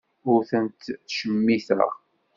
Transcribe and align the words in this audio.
Ur 0.31 0.39
tent-ttcemmiteɣ. 0.49 1.89